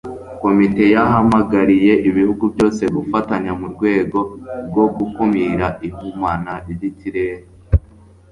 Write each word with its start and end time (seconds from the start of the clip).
Komite 0.41 0.83
yahamagariye 0.95 1.93
ibihugu 2.09 2.43
byose 2.53 2.83
gufatanya 2.95 3.51
mu 3.59 3.67
rwego 3.73 4.19
rwo 4.67 4.85
gukumira 4.97 5.67
ihumana 5.87 6.53
ryikirere 6.71 7.45